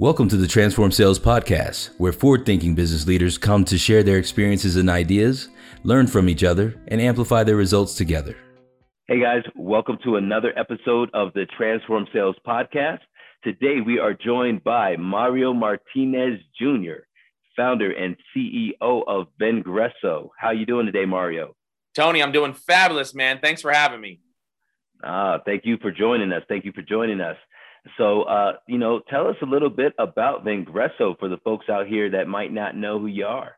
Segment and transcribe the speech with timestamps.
[0.00, 4.16] Welcome to the Transform Sales Podcast, where forward thinking business leaders come to share their
[4.16, 5.48] experiences and ideas,
[5.82, 8.36] learn from each other, and amplify their results together.
[9.08, 13.00] Hey guys, welcome to another episode of the Transform Sales Podcast.
[13.42, 17.02] Today we are joined by Mario Martinez Jr.,
[17.56, 20.28] founder and CEO of Vengreso.
[20.38, 21.56] How you doing today, Mario?
[21.96, 23.40] Tony, I'm doing fabulous, man.
[23.42, 24.20] Thanks for having me.
[25.02, 26.44] Ah, thank you for joining us.
[26.48, 27.36] Thank you for joining us.
[27.96, 31.86] So, uh, you know, tell us a little bit about Vengreso for the folks out
[31.86, 33.56] here that might not know who you are.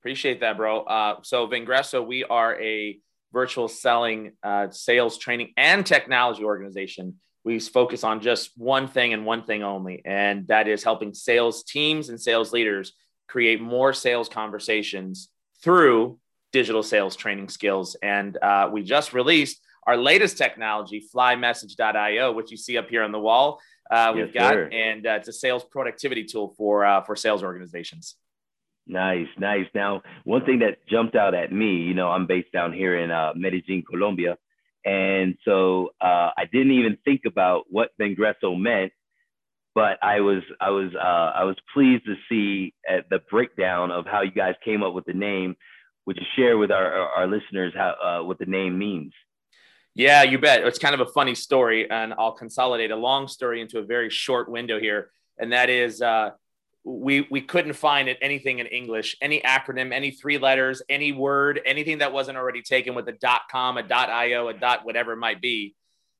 [0.00, 0.82] Appreciate that, bro.
[0.82, 2.98] Uh, so, Vengreso, we are a
[3.32, 7.16] virtual selling, uh, sales training, and technology organization.
[7.44, 11.64] We focus on just one thing and one thing only, and that is helping sales
[11.64, 12.92] teams and sales leaders
[13.28, 15.28] create more sales conversations
[15.62, 16.18] through
[16.52, 17.96] digital sales training skills.
[18.02, 23.12] And uh, we just released our latest technology, flymessage.io, which you see up here on
[23.12, 23.60] the wall.
[23.90, 24.68] Uh, we've got, sir.
[24.72, 28.16] and uh, it's a sales productivity tool for uh, for sales organizations.
[28.88, 29.66] Nice, nice.
[29.74, 33.10] Now, one thing that jumped out at me, you know, I'm based down here in
[33.10, 34.36] uh, Medellin, Colombia,
[34.84, 38.92] and so uh, I didn't even think about what Vengreso meant,
[39.74, 42.74] but I was I was uh, I was pleased to see
[43.10, 45.54] the breakdown of how you guys came up with the name.
[46.06, 49.12] Would you share with our our, our listeners how uh, what the name means?
[49.98, 50.62] Yeah, you bet.
[50.62, 54.10] It's kind of a funny story, and I'll consolidate a long story into a very
[54.10, 55.10] short window here.
[55.38, 56.32] And that is, uh,
[56.84, 61.62] we we couldn't find it anything in English, any acronym, any three letters, any word,
[61.64, 65.12] anything that wasn't already taken with a dot com, a dot io, a dot whatever
[65.12, 65.74] it might be.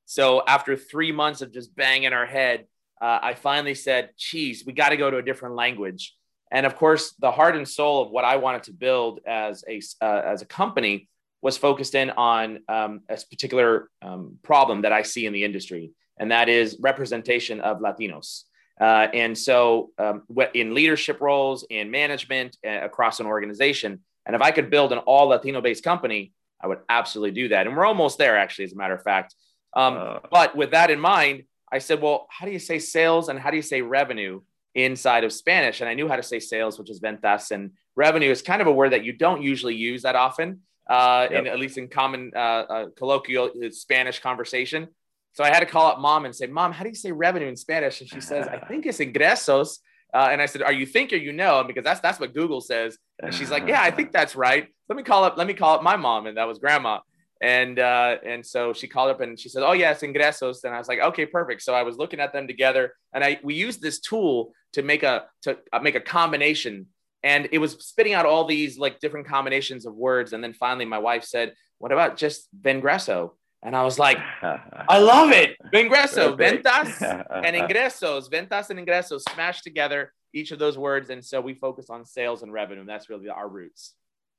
[0.07, 2.67] So after three months of just banging our head,
[2.99, 6.15] uh, I finally said, "Geez, we got to go to a different language."
[6.51, 9.83] And of course, the heart and soul of what I wanted to build as a
[10.01, 11.11] uh, as a company
[11.43, 15.93] was focused in on um, a particular um, problem that I see in the industry,
[16.19, 18.43] and that is representation of Latinos.
[18.81, 20.23] Uh, and so, um,
[20.55, 24.99] in leadership roles, in management, uh, across an organization, and if I could build an
[24.99, 27.67] all Latino based company, I would absolutely do that.
[27.67, 29.35] And we're almost there, actually, as a matter of fact.
[29.75, 33.29] Um, uh, but with that in mind, I said, well, how do you say sales
[33.29, 34.41] and how do you say revenue
[34.75, 35.81] inside of Spanish?
[35.81, 38.67] And I knew how to say sales, which is ventas, and revenue is kind of
[38.67, 41.41] a word that you don't usually use that often uh, yep.
[41.41, 44.89] in at least in common uh, uh, colloquial uh, Spanish conversation.
[45.33, 47.49] So I had to call up mom and say, "Mom, how do you say revenue
[47.49, 49.79] in Spanish?" And she says, "I think it's ingresos."
[50.15, 52.61] Uh, and I said, "Are you think or you know?" Because that's that's what Google
[52.61, 52.97] says.
[53.19, 55.37] And she's like, "Yeah, I think that's right." Let me call up.
[55.37, 57.01] Let me call up my mom, and that was grandma.
[57.43, 60.79] And uh, and so she called up and she said, "Oh yes, ingresos." And I
[60.79, 63.83] was like, "Okay, perfect." So I was looking at them together, and I we used
[63.83, 66.87] this tool to make a to make a combination
[67.23, 70.33] and it was spitting out all these like different combinations of words.
[70.33, 73.33] And then finally my wife said what about just vengreso
[73.63, 75.57] and i was like i love it.
[75.73, 77.01] Vengreso ventas
[77.45, 81.09] and ingresos ventas and ingresos smashed together each of those words.
[81.09, 82.81] And so we focus on sales and revenue.
[82.81, 83.95] And that's really our roots.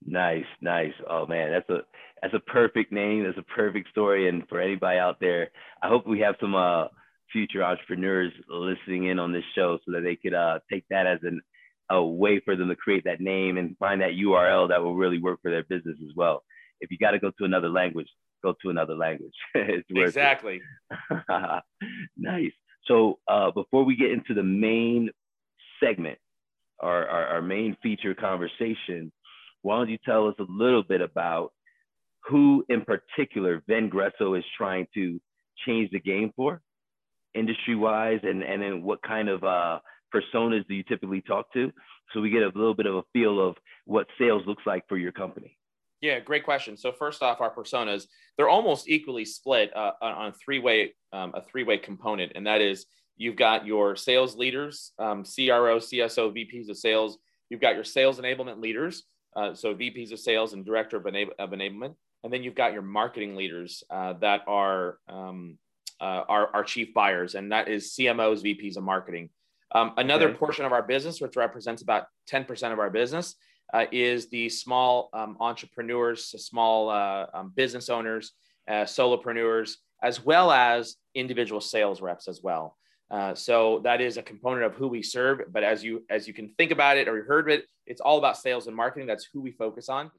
[0.06, 0.94] Nice nice.
[1.10, 1.80] Oh man that's a
[2.22, 3.24] that's a perfect name.
[3.24, 4.30] That's a perfect story.
[4.30, 5.50] And for anybody out there
[5.82, 6.86] i hope we have some uh
[7.32, 11.20] future entrepreneurs listening in on this show so that they could uh take that as
[11.24, 11.42] an
[11.90, 15.20] a way for them to create that name and find that URL that will really
[15.20, 16.44] work for their business as well.
[16.82, 18.08] If you got to go to another language,
[18.44, 19.34] go to another language.
[19.56, 20.62] exactly.
[22.18, 22.52] nice.
[22.86, 25.10] So uh, before we get into the main
[25.82, 26.18] segment,
[26.80, 29.12] our, our, our main feature conversation,
[29.62, 31.52] why don't you tell us a little bit about
[32.26, 35.20] who in particular Vengreso is trying to
[35.66, 36.62] change the game for,
[37.34, 39.80] industry wise, and and then what kind of uh,
[40.14, 41.72] personas do you typically talk to?
[42.14, 44.98] So we get a little bit of a feel of what sales looks like for
[44.98, 45.58] your company.
[46.02, 46.78] Yeah, great question.
[46.78, 48.06] So first off, our personas
[48.38, 52.46] they're almost equally split uh, on a three way um, a three way component, and
[52.46, 52.86] that is
[53.18, 57.18] you've got your sales leaders, um, CRO, CSO, VPs of sales.
[57.50, 59.04] You've got your sales enablement leaders,
[59.36, 62.74] uh, so VPs of sales and director of, enab- of, enablement, and then you've got
[62.74, 65.58] your marketing leaders uh, that are um,
[66.00, 69.30] uh, our, our chief buyers, and that is CMOs, VPs of marketing.
[69.74, 70.38] Um, another okay.
[70.38, 73.36] portion of our business, which represents about 10% of our business,
[73.74, 78.32] uh, is the small um, entrepreneurs, small uh, um, business owners,
[78.68, 82.78] uh, solopreneurs, as well as individual sales reps as well.
[83.10, 85.42] Uh, so that is a component of who we serve.
[85.52, 88.18] But as you as you can think about it or you heard it, it's all
[88.18, 89.08] about sales and marketing.
[89.08, 90.12] That's who we focus on.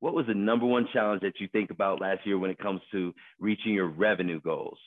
[0.00, 2.80] What was the number one challenge that you think about last year when it comes
[2.92, 4.78] to reaching your revenue goals?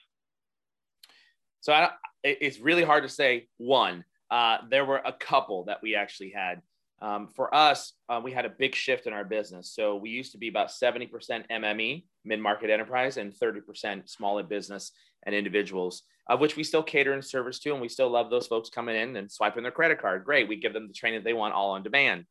[1.61, 1.89] So I,
[2.23, 4.05] it's really hard to say one.
[4.29, 6.61] Uh, there were a couple that we actually had.
[7.01, 9.71] Um, for us, uh, we had a big shift in our business.
[9.73, 11.09] So we used to be about 70%
[11.49, 14.91] MME, mid market enterprise, and 30% smaller business
[15.25, 16.03] and individuals.
[16.27, 18.95] of which we still cater and service to, and we still love those folks coming
[18.95, 20.23] in and swiping their credit card.
[20.23, 22.25] Great, we give them the training they want all on demand.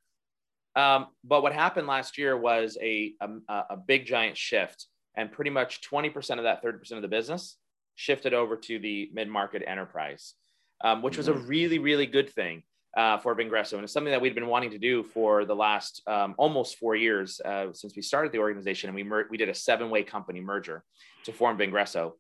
[0.77, 4.87] Um, but what happened last year was a, a, a big giant shift,
[5.17, 7.57] and pretty much 20% of that 30% of the business
[7.97, 10.35] shifted over to the mid market enterprise,
[10.83, 11.47] um, which was a mm-hmm.
[11.47, 12.63] really, really good thing
[12.97, 13.75] uh, for Vengreso.
[13.75, 16.97] And it's something that we'd been wanting to do for the last um, almost four
[16.97, 18.89] years uh, since we started the organization.
[18.89, 20.83] And we, mer- we did a seven way company merger
[21.25, 22.13] to form Vengreso.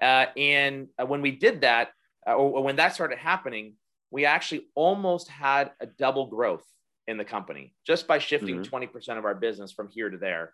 [0.00, 1.90] Uh, and uh, when we did that,
[2.26, 3.74] uh, or when that started happening,
[4.10, 6.64] we actually almost had a double growth
[7.06, 8.74] in the company just by shifting mm-hmm.
[8.74, 10.52] 20% of our business from here to there.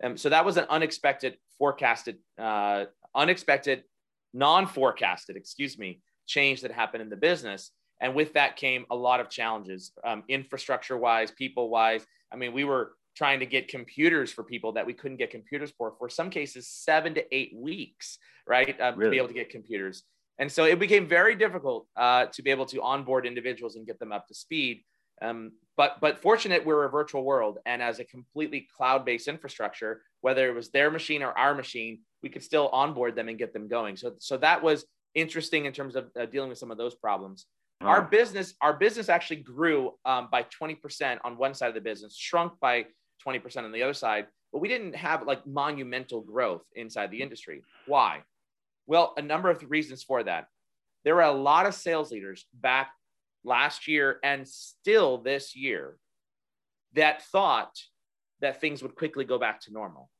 [0.00, 2.84] And um, so that was an unexpected, forecasted, uh,
[3.14, 3.82] unexpected,
[4.32, 7.72] non forecasted, excuse me, change that happened in the business.
[8.00, 12.06] And with that came a lot of challenges, um, infrastructure wise, people wise.
[12.32, 15.72] I mean, we were trying to get computers for people that we couldn't get computers
[15.76, 18.80] for, for some cases, seven to eight weeks, right?
[18.80, 19.06] Um, really?
[19.06, 20.04] To be able to get computers.
[20.38, 23.98] And so it became very difficult uh, to be able to onboard individuals and get
[23.98, 24.84] them up to speed.
[25.20, 30.48] Um, but but fortunate we're a virtual world, and as a completely cloud-based infrastructure, whether
[30.48, 33.66] it was their machine or our machine, we could still onboard them and get them
[33.66, 33.96] going.
[33.96, 34.86] So so that was
[35.20, 37.46] interesting in terms of uh, dealing with some of those problems.
[37.80, 37.90] Uh-huh.
[37.90, 42.16] Our business, our business actually grew um, by 20% on one side of the business,
[42.16, 42.86] shrunk by
[43.26, 47.62] 20% on the other side, but we didn't have like monumental growth inside the industry.
[47.86, 48.22] Why?
[48.86, 50.48] Well, a number of reasons for that.
[51.04, 52.90] There were a lot of sales leaders back
[53.44, 55.96] last year and still this year
[56.94, 57.76] that thought
[58.40, 60.10] that things would quickly go back to normal.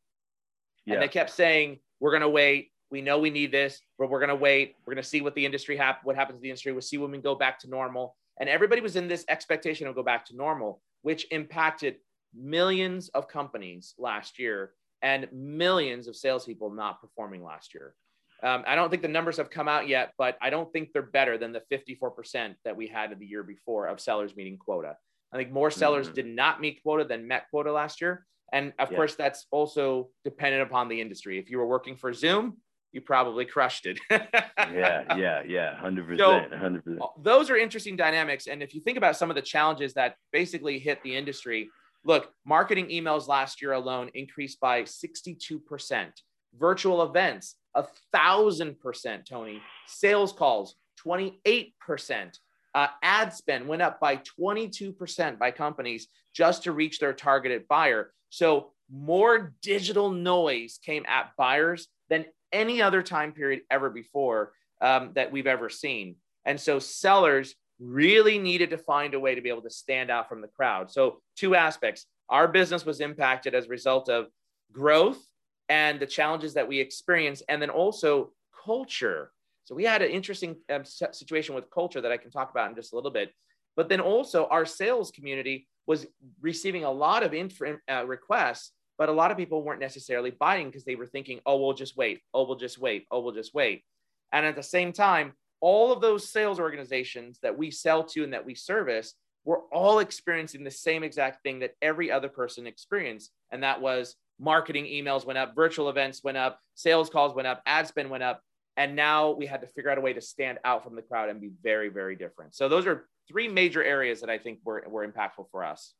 [0.86, 0.94] Yeah.
[0.94, 2.70] And they kept saying, we're going to wait.
[2.90, 4.74] We know we need this, but we're going to wait.
[4.86, 6.72] We're going to see what the industry hap- what happens to the industry.
[6.72, 8.16] We'll see when we go back to normal.
[8.40, 11.96] And everybody was in this expectation of go back to normal, which impacted
[12.34, 17.94] millions of companies last year and millions of salespeople not performing last year.
[18.42, 21.02] Um, I don't think the numbers have come out yet, but I don't think they're
[21.02, 24.96] better than the 54% that we had in the year before of sellers meeting quota.
[25.32, 26.14] I think more sellers mm-hmm.
[26.14, 28.24] did not meet quota than met quota last year.
[28.52, 28.96] And of yeah.
[28.96, 31.38] course, that's also dependent upon the industry.
[31.38, 32.58] If you were working for Zoom,
[32.92, 33.98] you probably crushed it.
[34.10, 34.22] yeah,
[35.16, 37.02] yeah, yeah, hundred percent, hundred percent.
[37.22, 40.78] Those are interesting dynamics, and if you think about some of the challenges that basically
[40.78, 41.68] hit the industry,
[42.04, 46.22] look, marketing emails last year alone increased by sixty-two percent.
[46.58, 49.26] Virtual events, a thousand percent.
[49.28, 52.38] Tony, sales calls, twenty-eight percent.
[52.74, 58.12] Uh, ad spend went up by 22% by companies just to reach their targeted buyer.
[58.28, 65.10] So more digital noise came at buyers than any other time period ever before um,
[65.14, 66.16] that we've ever seen.
[66.44, 70.28] And so sellers really needed to find a way to be able to stand out
[70.28, 70.90] from the crowd.
[70.90, 74.26] So, two aspects our business was impacted as a result of
[74.72, 75.20] growth
[75.68, 78.32] and the challenges that we experienced, and then also
[78.64, 79.30] culture.
[79.64, 82.76] So, we had an interesting um, situation with culture that I can talk about in
[82.76, 83.32] just a little bit.
[83.76, 86.06] But then also, our sales community was
[86.40, 90.66] receiving a lot of inf- uh, requests but a lot of people weren't necessarily buying
[90.66, 92.20] because they were thinking, oh, we'll just wait.
[92.34, 93.06] Oh, we'll just wait.
[93.10, 93.84] Oh, we'll just wait.
[94.32, 98.32] And at the same time, all of those sales organizations that we sell to and
[98.32, 99.14] that we service
[99.44, 103.30] were all experiencing the same exact thing that every other person experienced.
[103.50, 107.62] And that was marketing emails went up, virtual events went up, sales calls went up,
[107.66, 108.42] ad spend went up.
[108.76, 111.30] And now we had to figure out a way to stand out from the crowd
[111.30, 112.54] and be very, very different.
[112.54, 115.94] So those are three major areas that I think were, were impactful for us.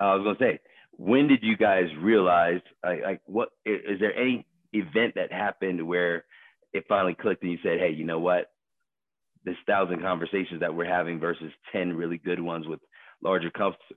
[0.00, 0.60] Uh, I was going to say,
[0.98, 6.24] when did you guys realize like, like what is there any event that happened where
[6.72, 8.50] it finally clicked and you said hey you know what?
[9.44, 12.80] This thousand conversations that we're having versus 10 really good ones with
[13.22, 13.50] larger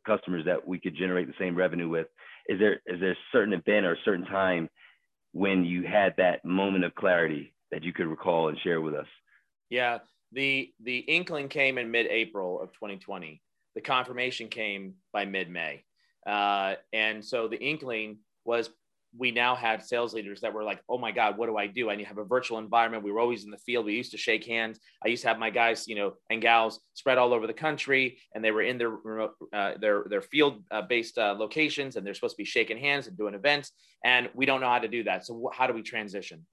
[0.06, 2.08] customers that we could generate the same revenue with
[2.48, 4.70] is there is there a certain event or a certain time
[5.34, 9.08] when you had that moment of clarity that you could recall and share with us?
[9.70, 10.00] Yeah.
[10.32, 13.42] The the inkling came in mid-april of 2020
[13.74, 15.84] the confirmation came by mid-may
[16.28, 18.70] uh, and so the inkling was
[19.18, 21.90] we now had sales leaders that were like, oh my God, what do I do?
[21.90, 23.04] I need to have a virtual environment.
[23.04, 23.86] We were always in the field.
[23.86, 24.80] We used to shake hands.
[25.04, 28.20] I used to have my guys, you know, and gals spread all over the country,
[28.34, 32.08] and they were in their remote, uh, their their field uh, based uh, locations, and
[32.08, 33.72] they're supposed to be shaking hands and doing events.
[34.06, 35.26] And we don't know how to do that.
[35.26, 36.46] So how do we transition?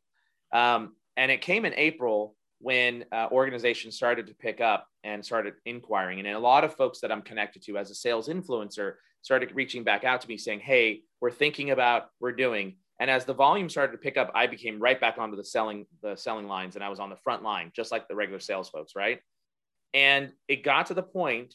[0.52, 5.54] Um, and it came in April when uh, organizations started to pick up and started
[5.64, 6.18] inquiring.
[6.18, 9.84] And a lot of folks that I'm connected to as a sales influencer started reaching
[9.84, 12.76] back out to me saying, Hey, we're thinking about, we're doing.
[13.00, 15.86] And as the volume started to pick up, I became right back onto the selling,
[16.02, 18.68] the selling lines, and I was on the front line, just like the regular sales
[18.68, 19.20] folks, right?
[19.94, 21.54] And it got to the point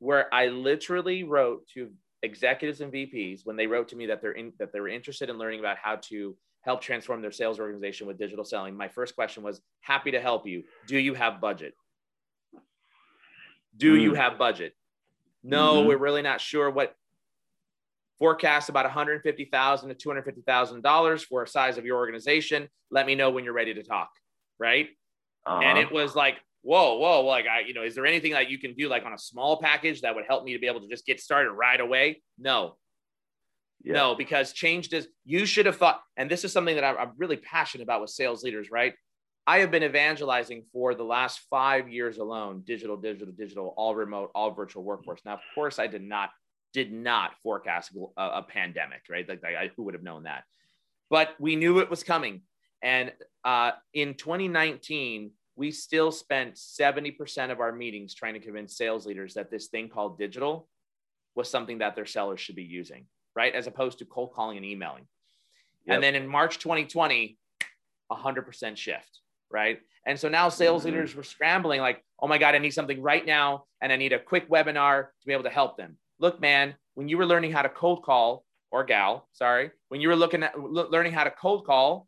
[0.00, 1.90] where I literally wrote to
[2.22, 5.30] executives and VPs when they wrote to me that they're in, that they were interested
[5.30, 8.76] in learning about how to help transform their sales organization with digital selling.
[8.76, 10.64] My first question was happy to help you.
[10.88, 11.74] Do you have budget?
[13.76, 14.02] Do mm.
[14.02, 14.74] you have budget?
[15.44, 15.88] No, mm-hmm.
[15.88, 16.94] we're really not sure what
[18.18, 22.68] forecast about 150,000 to 250,000 dollars for a size of your organization.
[22.90, 24.10] Let me know when you're ready to talk,
[24.58, 24.88] right?
[25.46, 25.60] Uh-huh.
[25.62, 28.58] And it was like, whoa, whoa, like I, you know, is there anything that you
[28.58, 30.88] can do like on a small package that would help me to be able to
[30.88, 32.22] just get started right away?
[32.38, 32.76] No,
[33.82, 33.94] yeah.
[33.94, 35.06] no, because change does.
[35.24, 38.42] You should have thought, and this is something that I'm really passionate about with sales
[38.42, 38.94] leaders, right?
[39.46, 44.30] I have been evangelizing for the last five years alone, digital, digital, digital, all remote,
[44.34, 45.20] all virtual workforce.
[45.24, 46.30] Now, of course, I did not
[46.72, 49.26] did not forecast a, a pandemic, right?
[49.26, 50.44] Like, like, who would have known that?
[51.08, 52.42] But we knew it was coming.
[52.82, 53.12] And
[53.44, 59.34] uh, in 2019, we still spent 70% of our meetings trying to convince sales leaders
[59.34, 60.68] that this thing called digital
[61.34, 63.06] was something that their sellers should be using,
[63.36, 63.54] right?
[63.54, 65.06] As opposed to cold calling and emailing.
[65.86, 65.94] Yep.
[65.94, 67.38] And then in March 2020,
[68.10, 69.78] 100% shift, right?
[70.04, 70.92] And so now sales mm-hmm.
[70.92, 73.64] leaders were scrambling like, oh my God, I need something right now.
[73.80, 77.08] And I need a quick webinar to be able to help them look, man, when
[77.08, 80.58] you were learning how to cold call or gal, sorry, when you were looking at
[80.58, 82.06] learning how to cold call,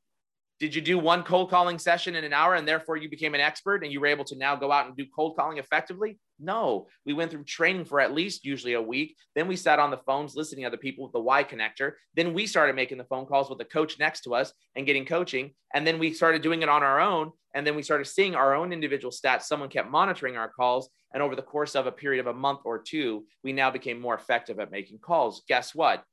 [0.61, 3.41] did you do one cold calling session in an hour and therefore you became an
[3.41, 6.19] expert and you were able to now go out and do cold calling effectively?
[6.40, 9.16] No, we went through training for at least usually a week.
[9.35, 11.92] Then we sat on the phones listening to other people with the Y connector.
[12.14, 15.04] Then we started making the phone calls with the coach next to us and getting
[15.04, 15.54] coaching.
[15.75, 17.33] And then we started doing it on our own.
[17.54, 19.42] And then we started seeing our own individual stats.
[19.42, 20.90] Someone kept monitoring our calls.
[21.12, 24.00] And over the course of a period of a month or two, we now became
[24.00, 25.42] more effective at making calls.
[25.49, 26.04] Guess what?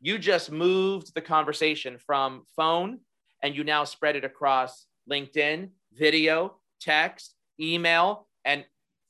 [0.00, 3.00] You just moved the conversation from phone
[3.42, 8.64] and you now spread it across LinkedIn, video, text, email, and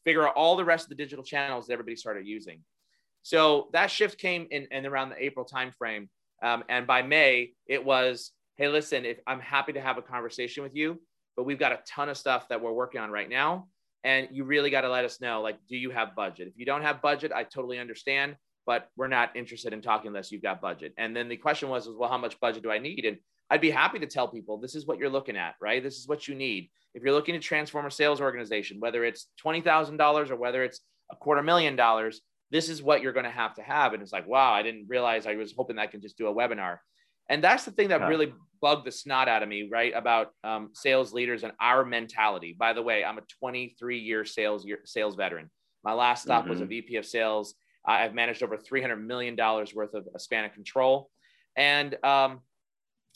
[0.05, 2.61] figure out all the rest of the digital channels that everybody started using.
[3.23, 6.09] So that shift came in, in around the April timeframe.
[6.43, 10.63] Um, and by May, it was, hey, listen, if I'm happy to have a conversation
[10.63, 11.01] with you,
[11.37, 13.69] but we've got a ton of stuff that we're working on right now.
[14.05, 16.49] And you really got to let us know, like, do you have budget?
[16.49, 20.31] If you don't have budget, I totally understand, but we're not interested in talking unless
[20.31, 20.93] you've got budget.
[20.99, 23.07] And then the question was, was well, how much budget do I need?
[23.07, 23.17] And
[23.51, 25.83] I'd be happy to tell people this is what you're looking at, right?
[25.83, 26.71] This is what you need.
[26.95, 31.17] If you're looking to transform a sales organization, whether it's $20,000 or whether it's a
[31.17, 32.21] quarter million dollars,
[32.51, 33.93] this is what you're going to have to have.
[33.93, 36.35] And it's like, wow, I didn't realize I was hoping I can just do a
[36.35, 36.79] webinar.
[37.29, 39.93] And that's the thing that really bugged the snot out of me, right?
[39.95, 42.55] About um, sales leaders and our mentality.
[42.59, 45.51] By the way, I'm a 23 year sales year, sales veteran.
[45.83, 46.51] My last stop mm-hmm.
[46.51, 46.71] was a mm-hmm.
[46.71, 47.55] VP of sales.
[47.87, 51.11] I've managed over 300 million dollars worth of a span of control,
[51.57, 52.41] and um,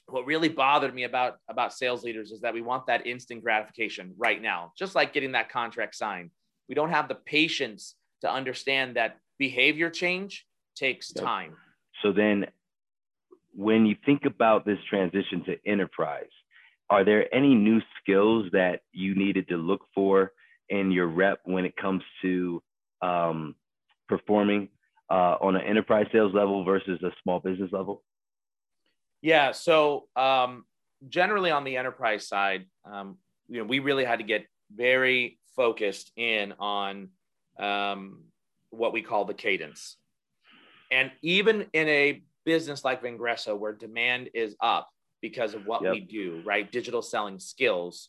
[0.09, 4.15] what really bothered me about about sales leaders is that we want that instant gratification
[4.17, 6.31] right now just like getting that contract signed.
[6.69, 10.47] We don't have the patience to understand that behavior change
[10.77, 11.25] takes yep.
[11.25, 11.57] time.
[12.03, 12.47] So then
[13.55, 16.27] when you think about this transition to enterprise
[16.91, 20.33] are there any new skills that you needed to look for
[20.71, 22.63] in your rep when it comes to
[23.03, 23.55] um,
[24.09, 24.69] performing
[25.11, 28.03] uh, on an enterprise sales level versus a small business level
[29.23, 29.53] yeah.
[29.53, 30.65] So um,
[31.09, 36.13] generally on the enterprise side, um, you know, we really had to get very focused
[36.17, 37.09] in on
[37.59, 38.25] um,
[38.71, 39.97] what we call the cadence.
[40.91, 44.89] And even in a business like Vengreso, where demand is up
[45.21, 45.93] because of what yep.
[45.93, 46.71] we do, right?
[46.71, 48.09] Digital selling skills,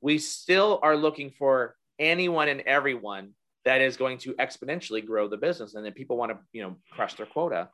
[0.00, 3.30] we still are looking for anyone and everyone
[3.64, 6.76] that is going to exponentially grow the business and then people want to you know
[6.92, 7.68] crush their quota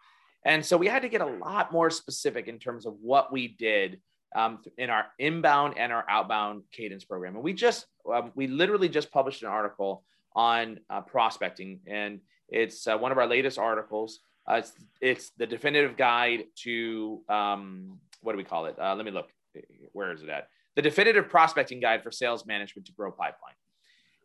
[0.44, 3.48] and so we had to get a lot more specific in terms of what we
[3.48, 4.00] did
[4.34, 7.34] um, in our inbound and our outbound cadence program.
[7.34, 12.86] And we just, um, we literally just published an article on uh, prospecting, and it's
[12.86, 14.20] uh, one of our latest articles.
[14.50, 18.76] Uh, it's, it's, the definitive guide to um, what do we call it?
[18.78, 19.28] Uh, let me look.
[19.92, 20.48] Where is it at?
[20.74, 23.54] The definitive prospecting guide for sales management to grow pipeline.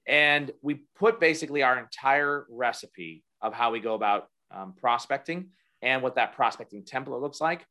[0.07, 5.49] And we put basically our entire recipe of how we go about um, prospecting
[5.81, 7.65] and what that prospecting template looks like.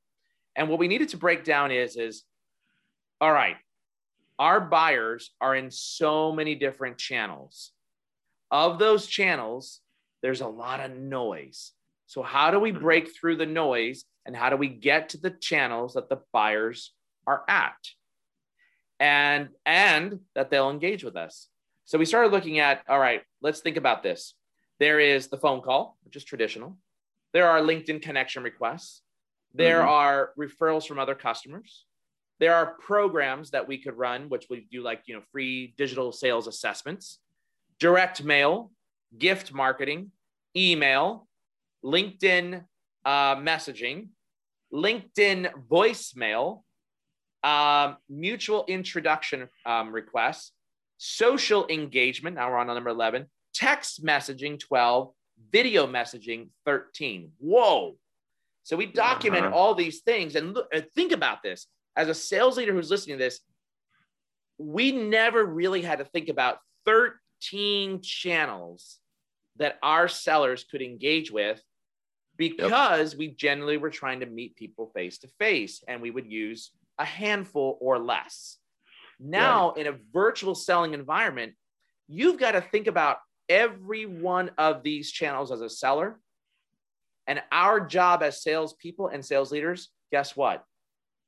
[0.57, 2.25] And what we needed to break down is, is
[3.21, 3.57] all right,
[4.38, 7.73] our buyers are in so many different channels.
[8.50, 9.81] Of those channels,
[10.23, 11.73] there's a lot of noise.
[12.07, 12.83] So, how do we mm-hmm.
[12.83, 16.93] break through the noise and how do we get to the channels that the buyers
[17.27, 17.77] are at?
[19.00, 21.49] And and that they'll engage with us.
[21.88, 24.35] So we started looking at, all right, let's think about this.
[24.79, 26.77] There is the phone call, which is traditional.
[27.38, 29.02] There are LinkedIn connection requests.
[29.54, 29.88] There mm-hmm.
[29.90, 31.85] are referrals from other customers.
[32.40, 36.11] There are programs that we could run, which we do like, you know, free digital
[36.11, 37.21] sales assessments,
[37.78, 38.73] direct mail,
[39.16, 40.11] gift marketing,
[40.57, 41.28] email,
[41.85, 42.64] LinkedIn
[43.04, 44.09] uh, messaging,
[44.75, 46.64] LinkedIn voicemail,
[47.45, 50.50] um, mutual introduction um, requests,
[50.97, 52.35] social engagement.
[52.35, 55.12] Now we're on number 11, text messaging 12,
[55.50, 57.33] video messaging 13.
[57.38, 57.97] Whoa.
[58.62, 59.54] So we document uh-huh.
[59.54, 61.66] all these things and look, think about this
[61.97, 63.40] as a sales leader who's listening to this.
[64.59, 68.99] We never really had to think about 13 channels
[69.57, 71.62] that our sellers could engage with
[72.37, 73.18] because yep.
[73.18, 77.04] we generally were trying to meet people face to face and we would use a
[77.04, 78.59] handful or less.
[79.21, 79.78] Now, right.
[79.78, 81.54] in a virtual selling environment,
[82.07, 83.18] you've got to think about
[83.49, 86.21] every one of these channels as a seller.
[87.26, 90.64] And our job as salespeople and sales leaders, guess what?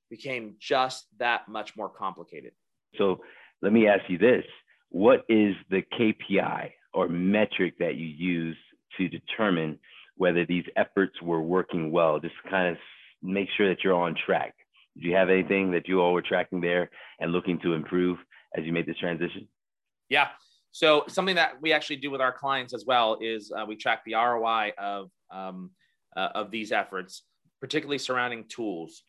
[0.09, 2.53] Became just that much more complicated.
[2.97, 3.21] So
[3.63, 4.45] let me ask you this
[4.89, 8.57] What is the KPI or metric that you use
[8.97, 9.79] to determine
[10.17, 12.19] whether these efforts were working well?
[12.19, 12.77] Just kind of
[13.23, 14.55] make sure that you're on track.
[15.01, 18.19] Do you have anything that you all were tracking there and looking to improve
[18.57, 19.47] as you made this transition?
[20.09, 20.29] Yeah.
[20.73, 24.03] So something that we actually do with our clients as well is uh, we track
[24.05, 25.71] the ROI of um,
[26.17, 27.23] uh, of these efforts,
[27.61, 29.05] particularly surrounding tools.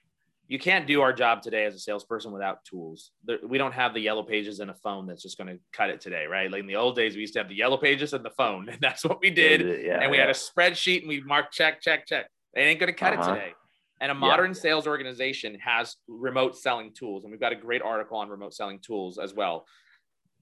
[0.48, 3.12] You can't do our job today as a salesperson without tools.
[3.24, 5.90] There, we don't have the yellow pages and a phone that's just going to cut
[5.90, 6.52] it today, right?
[6.52, 8.68] Like in the old days, we used to have the yellow pages and the phone,
[8.68, 9.62] and that's what we did.
[9.62, 10.28] Yeah, and we yeah.
[10.28, 12.28] had a spreadsheet and we marked check, check, check.
[12.54, 13.32] It ain't going to cut uh-huh.
[13.32, 13.54] it today.
[14.02, 14.60] And a modern yeah.
[14.60, 18.80] sales organization has remote selling tools, and we've got a great article on remote selling
[18.80, 19.66] tools as well.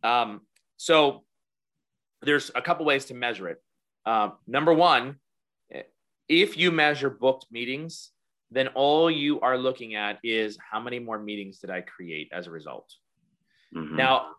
[0.01, 0.41] Um,
[0.79, 1.23] so
[2.21, 3.61] there's a couple ways to measure it.
[4.05, 5.17] Uh, number one,
[6.27, 8.11] if you measure booked meetings,
[8.49, 12.47] then all you are looking at is how many more meetings did I create as
[12.47, 12.91] a result.
[13.75, 13.95] Mm-hmm.
[13.95, 14.31] Now,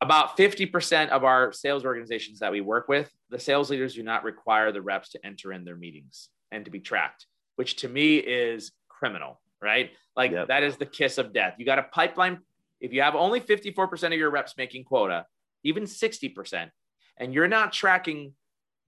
[0.00, 4.22] about 50% of our sales organizations that we work with, the sales leaders do not
[4.22, 7.26] require the reps to enter in their meetings and to be tracked
[7.58, 9.90] which to me is criminal, right?
[10.16, 10.46] Like yep.
[10.46, 11.54] that is the kiss of death.
[11.58, 12.38] You got a pipeline.
[12.80, 15.26] If you have only 54% of your reps making quota,
[15.68, 16.70] even 60%,
[17.18, 18.32] and you're not tracking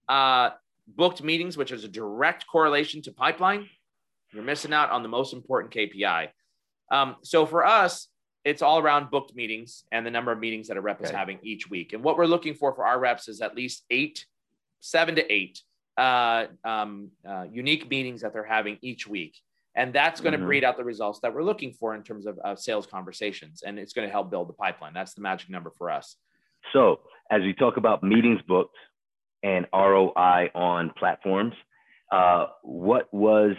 [0.09, 0.51] uh,
[0.87, 3.69] booked meetings, which is a direct correlation to pipeline,
[4.33, 6.29] you're missing out on the most important KPI.
[6.91, 8.07] Um, so for us,
[8.43, 11.05] it's all around booked meetings and the number of meetings that a rep okay.
[11.05, 11.93] is having each week.
[11.93, 14.25] And what we're looking for for our reps is at least eight,
[14.79, 15.61] seven to eight
[15.97, 19.37] uh, um, uh, unique meetings that they're having each week.
[19.75, 20.47] And that's going to mm-hmm.
[20.47, 23.63] breed out the results that we're looking for in terms of, of sales conversations.
[23.65, 24.93] And it's going to help build the pipeline.
[24.93, 26.17] That's the magic number for us.
[26.73, 28.75] So, as we talk about meetings booked
[29.43, 31.53] and ROI on platforms,
[32.11, 33.55] uh, what was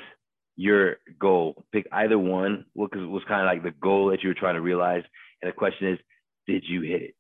[0.56, 1.64] your goal?
[1.72, 2.66] Pick either one.
[2.74, 5.02] What was kind of like the goal that you were trying to realize?
[5.40, 5.98] And the question is,
[6.46, 7.14] did you hit it?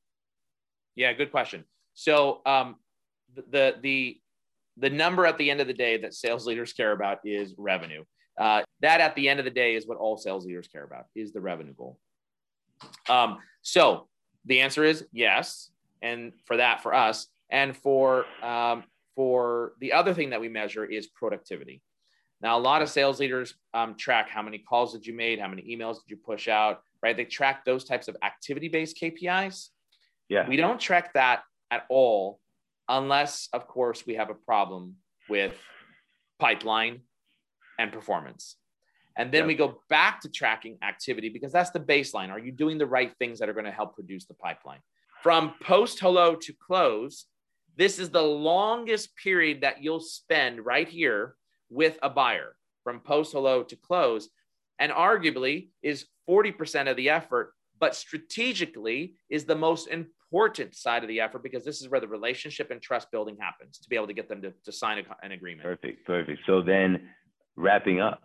[0.94, 1.64] Yeah, good question.
[1.94, 2.76] So, um,
[3.34, 4.18] the the
[4.76, 8.04] the number at the end of the day that sales leaders care about is revenue.
[8.38, 11.04] Uh, that at the end of the day is what all sales leaders care about
[11.14, 11.98] is the revenue goal.
[13.08, 14.08] Um, so
[14.46, 15.70] the answer is yes.
[16.02, 18.84] And for that, for us, and for um,
[19.14, 21.82] for the other thing that we measure is productivity.
[22.40, 25.48] Now, a lot of sales leaders um, track how many calls did you made, how
[25.48, 27.16] many emails did you push out, right?
[27.16, 29.68] They track those types of activity-based KPIs.
[30.28, 30.48] Yeah.
[30.48, 32.40] We don't track that at all
[32.88, 34.96] unless, of course, we have a problem
[35.28, 35.54] with
[36.40, 37.02] pipeline
[37.78, 38.56] and performance.
[39.16, 39.46] And then yep.
[39.48, 42.30] we go back to tracking activity because that's the baseline.
[42.30, 44.80] Are you doing the right things that are going to help produce the pipeline?
[45.22, 47.26] From post hello to close,
[47.76, 51.36] this is the longest period that you'll spend right here
[51.70, 54.28] with a buyer from post hello to close.
[54.80, 61.08] And arguably is 40% of the effort, but strategically is the most important side of
[61.08, 64.08] the effort because this is where the relationship and trust building happens to be able
[64.08, 65.62] to get them to, to sign a, an agreement.
[65.62, 66.40] Perfect, perfect.
[66.46, 67.10] So then
[67.54, 68.22] wrapping up,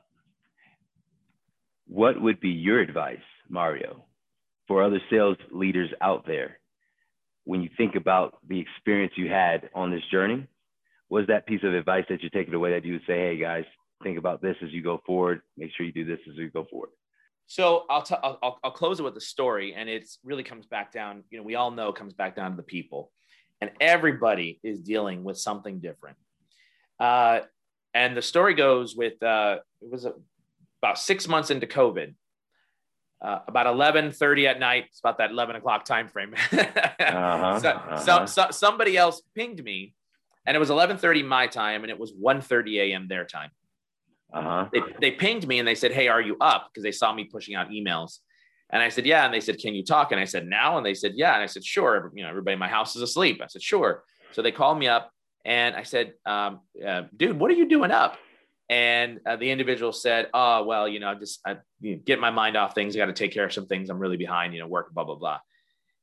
[1.86, 4.04] what would be your advice, Mario,
[4.68, 6.58] for other sales leaders out there
[7.48, 10.46] when you think about the experience you had on this journey?
[11.10, 13.64] Was that piece of advice that you're taking away that you would say, hey guys,
[14.04, 16.66] think about this as you go forward, make sure you do this as you go
[16.70, 16.90] forward?
[17.48, 20.92] So I'll, t- I'll, I'll close it with a story, and it really comes back
[20.92, 21.24] down.
[21.30, 23.12] You know, we all know comes back down to the people,
[23.62, 26.18] and everybody is dealing with something different.
[27.00, 27.40] Uh,
[27.94, 30.06] and the story goes with uh, it was
[30.82, 32.14] about six months into COVID.
[33.20, 34.86] Uh, about 11:30 at night.
[34.90, 36.36] It's about that 11 o'clock time frame.
[36.52, 37.98] uh-huh, so, uh-huh.
[37.98, 39.96] So, so, somebody else pinged me,
[40.46, 43.08] and it was 11:30 my time, and it was 1:30 a.m.
[43.08, 43.50] their time.
[44.34, 44.68] Uh-huh.
[44.72, 46.70] They, they pinged me and they said, Hey, are you up?
[46.70, 48.20] Because they saw me pushing out emails.
[48.70, 49.26] And I said, Yeah.
[49.26, 50.12] And they said, Can you talk?
[50.12, 50.78] And I said, Now?
[50.78, 51.34] And they said, Yeah.
[51.34, 52.12] And I said, Sure.
[52.14, 53.40] You know, everybody in my house is asleep.
[53.42, 54.04] I said, Sure.
[54.34, 55.12] So they called me up
[55.46, 58.18] and I said, um, uh, Dude, what are you doing up?
[58.70, 62.32] And uh, the individual said, "Oh, well, you know, just I, you know, get my
[62.32, 62.96] mind off things.
[62.96, 63.90] I got to take care of some things.
[63.90, 65.40] I'm really behind, you know, work, blah blah blah."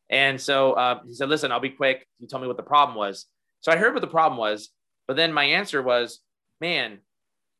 [0.08, 2.06] And so uh, he said, "Listen, I'll be quick.
[2.18, 3.26] He told me what the problem was."
[3.60, 4.70] So I heard what the problem was,
[5.06, 6.20] but then my answer was,
[6.60, 7.00] "Man,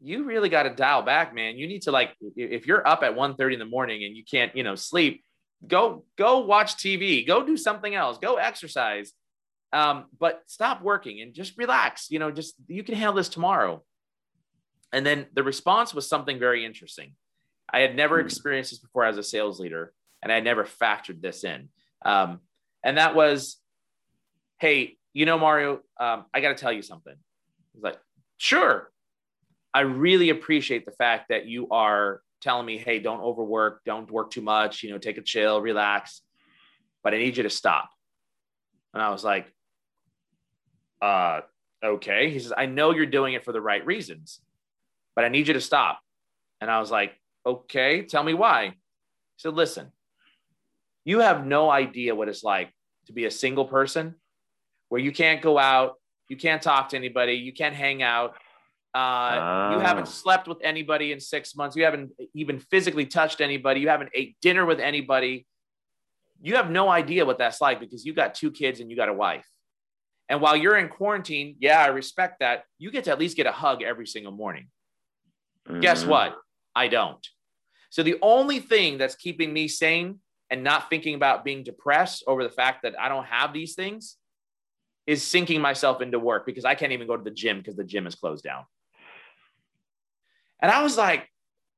[0.01, 1.59] you really got to dial back, man.
[1.59, 4.55] You need to like, if you're up at 1.30 in the morning and you can't,
[4.57, 5.23] you know, sleep,
[5.67, 9.12] go go watch TV, go do something else, go exercise."
[9.75, 12.11] Um, but stop working and just relax.
[12.11, 13.83] You know, just you can handle this tomorrow.
[14.94, 17.12] And then the response was something very interesting.
[17.72, 18.26] I had never hmm.
[18.26, 21.68] experienced this before as a sales leader, and I never factored this in.
[22.04, 22.40] Um,
[22.85, 23.57] and that was,
[24.61, 27.14] hey, you know, Mario, um, I got to tell you something.
[27.72, 27.98] He's like,
[28.37, 28.90] sure.
[29.72, 34.30] I really appreciate the fact that you are telling me, hey, don't overwork, don't work
[34.30, 36.20] too much, you know, take a chill, relax,
[37.02, 37.90] but I need you to stop.
[38.92, 39.52] And I was like,
[41.02, 41.40] uh,
[41.83, 42.30] okay.
[42.30, 44.40] He says, I know you're doing it for the right reasons,
[45.14, 46.00] but I need you to stop.
[46.61, 48.66] And I was like, okay, tell me why.
[48.66, 48.72] He
[49.38, 49.92] said, listen,
[51.05, 52.72] you have no idea what it's like
[53.07, 54.14] to be a single person
[54.88, 55.94] where you can't go out,
[56.29, 58.37] you can't talk to anybody, you can't hang out.
[58.94, 60.11] Uh, You haven't ah.
[60.11, 61.74] slept with anybody in six months.
[61.74, 63.81] You haven't even physically touched anybody.
[63.81, 65.46] You haven't ate dinner with anybody.
[66.40, 69.09] You have no idea what that's like because you got two kids and you got
[69.09, 69.46] a wife.
[70.29, 72.64] And while you're in quarantine, yeah, I respect that.
[72.79, 74.68] You get to at least get a hug every single morning.
[75.68, 75.81] Mm-hmm.
[75.81, 76.37] Guess what?
[76.74, 77.27] I don't.
[77.90, 80.18] So the only thing that's keeping me sane
[80.50, 84.16] and not thinking about being depressed over the fact that I don't have these things
[85.07, 87.85] is sinking myself into work because I can't even go to the gym because the
[87.85, 88.64] gym is closed down.
[90.61, 91.29] And I was like,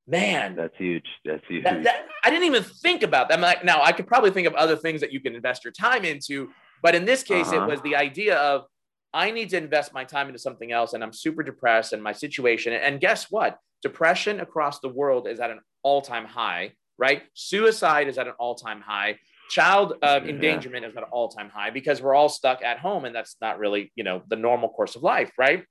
[0.07, 1.07] man, that's huge.
[1.25, 1.65] That's huge.
[1.65, 3.35] That, that, I didn't even think about that.
[3.35, 5.73] I'm like, now I could probably think of other things that you can invest your
[5.73, 6.51] time into
[6.83, 7.65] but in this case, uh-huh.
[7.65, 8.67] it was the idea of
[9.13, 12.13] I need to invest my time into something else, and I'm super depressed and my
[12.13, 12.73] situation.
[12.73, 13.59] And guess what?
[13.83, 17.23] Depression across the world is at an all time high, right?
[17.35, 19.19] Suicide is at an all time high.
[19.49, 23.05] Child uh, endangerment is at an all time high because we're all stuck at home,
[23.05, 25.65] and that's not really, you know, the normal course of life, right?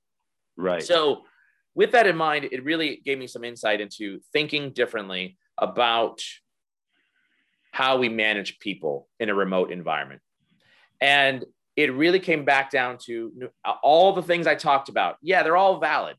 [0.56, 0.82] Right.
[0.82, 1.24] So,
[1.74, 6.22] with that in mind, it really gave me some insight into thinking differently about
[7.72, 10.22] how we manage people in a remote environment.
[11.02, 11.44] And
[11.76, 13.50] it really came back down to
[13.82, 15.16] all the things I talked about.
[15.20, 16.16] Yeah, they're all valid.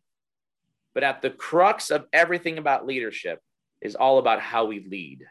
[0.97, 3.39] But at the crux of everything about leadership
[3.83, 5.27] is all about how we lead.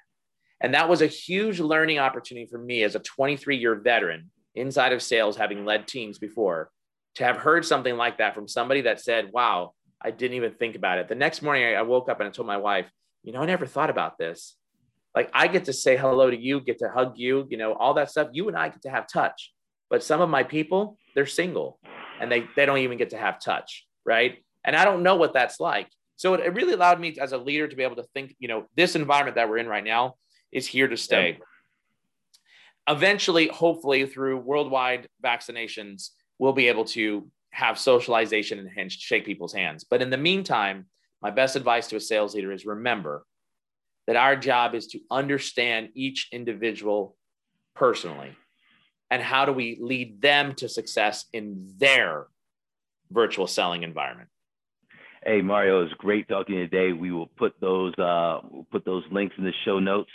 [0.61, 4.93] And that was a huge learning opportunity for me as a 23 year veteran inside
[4.93, 6.71] of sales, having led teams before,
[7.17, 10.77] to have heard something like that from somebody that said, Wow, I didn't even think
[10.77, 11.09] about it.
[11.09, 12.89] The next morning, I woke up and I told my wife,
[13.25, 14.55] You know, I never thought about this
[15.17, 17.95] like I get to say hello to you, get to hug you, you know, all
[17.95, 18.29] that stuff.
[18.31, 19.53] You and I get to have touch.
[19.91, 21.81] But some of my people, they're single
[22.21, 23.85] and they, they don't even get to have touch.
[24.05, 24.45] Right.
[24.67, 25.89] And I don't know what that's like.
[26.17, 28.49] So it, it really allowed me as a leader to be able to think, you
[28.49, 30.17] know, this environment that we're in right now
[30.51, 31.29] is here to stay.
[31.29, 31.41] Yep.
[32.89, 39.85] Eventually, hopefully, through worldwide vaccinations, we'll be able to have socialization and shake people's hands.
[39.85, 40.87] But in the meantime,
[41.23, 43.25] my best advice to a sales leader is remember
[44.07, 47.17] that our job is to understand each individual
[47.75, 48.37] personally
[49.11, 52.27] and how do we lead them to success in their
[53.11, 54.29] virtual selling environment
[55.25, 59.35] hey mario it's great talking today we will put those uh, we'll put those links
[59.39, 60.11] in the show notes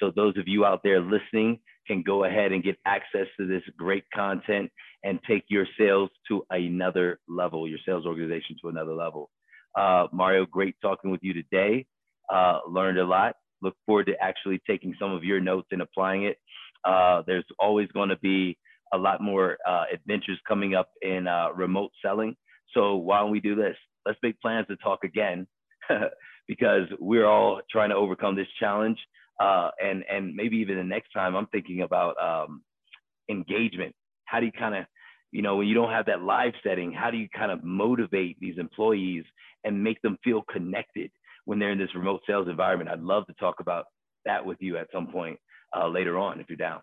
[0.00, 3.62] so those of you out there listening can go ahead and get access to this
[3.76, 4.70] great content
[5.04, 9.30] and take your sales to another level your sales organization to another level
[9.76, 11.86] uh, mario great talking with you today
[12.32, 13.36] uh, learned a lot.
[13.62, 16.38] Look forward to actually taking some of your notes and applying it.
[16.84, 18.58] Uh, there's always going to be
[18.92, 22.36] a lot more uh, adventures coming up in uh, remote selling.
[22.74, 23.76] So why don't we do this?
[24.04, 25.46] Let's make plans to talk again
[26.48, 28.98] because we're all trying to overcome this challenge.
[29.40, 32.62] Uh, and and maybe even the next time, I'm thinking about um,
[33.28, 33.94] engagement.
[34.24, 34.84] How do you kind of
[35.32, 38.38] you know, when you don't have that live setting, how do you kind of motivate
[38.40, 39.24] these employees
[39.64, 41.10] and make them feel connected?
[41.46, 42.90] when they're in this remote sales environment.
[42.90, 43.86] I'd love to talk about
[44.26, 45.38] that with you at some point
[45.74, 46.80] uh, later on if you're down.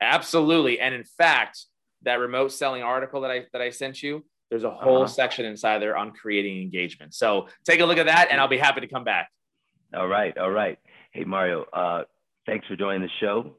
[0.00, 0.78] Absolutely.
[0.78, 1.64] And in fact,
[2.02, 4.24] that remote selling article that I that I sent you,
[4.54, 5.08] there's a whole uh-huh.
[5.08, 7.12] section inside there on creating engagement.
[7.12, 9.28] So take a look at that and I'll be happy to come back.
[9.92, 10.38] All right.
[10.38, 10.78] All right.
[11.10, 12.04] Hey Mario, uh,
[12.46, 13.56] thanks for joining the show.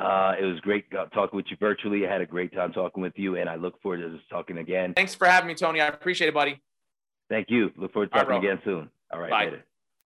[0.00, 2.04] Uh, it was great talking with you virtually.
[2.04, 4.58] I had a great time talking with you, and I look forward to just talking
[4.58, 4.94] again.
[4.94, 5.80] Thanks for having me, Tony.
[5.80, 6.60] I appreciate it, buddy.
[7.28, 7.70] Thank you.
[7.76, 8.90] Look forward to talking right, again soon.
[9.12, 9.30] All right.
[9.30, 9.44] Bye.
[9.44, 9.64] Later.